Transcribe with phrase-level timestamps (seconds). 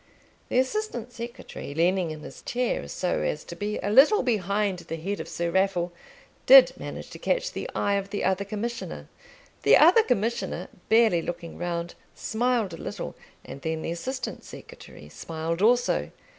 [0.49, 4.79] The assistant secretary, leaning back in his chair so as to be a little behind
[4.79, 5.93] the head of Sir Raffle,
[6.47, 9.09] did manage to catch the eye of the other Commissioner.
[9.61, 13.13] The other Commissioner, barely looking round, smiled a little,
[13.45, 16.09] and then the assistant secretary smiled also.